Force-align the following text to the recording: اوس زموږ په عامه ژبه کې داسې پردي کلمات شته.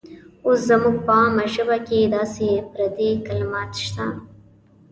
اوس 0.45 0.59
زموږ 0.69 0.95
په 1.05 1.13
عامه 1.19 1.45
ژبه 1.53 1.77
کې 1.87 2.11
داسې 2.15 2.47
پردي 2.71 3.09
کلمات 3.27 3.71
شته. 3.85 4.05